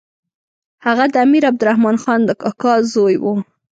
هغه 0.85 1.05
د 1.13 1.15
امیر 1.25 1.43
عبدالرحمن 1.49 1.95
خان 2.03 2.19
د 2.25 2.31
کاکا 2.41 2.73
زوی 2.93 3.15
وو. 3.23 3.33